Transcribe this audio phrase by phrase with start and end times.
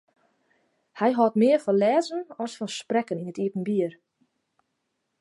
[0.99, 3.91] Hy hâldt mear fan lêzen as fan sprekken yn it iepenbier.